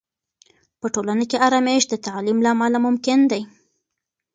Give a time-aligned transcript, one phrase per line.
[0.79, 3.41] په ټولنه کې آرامش د تعلیم له امله ممکن دی.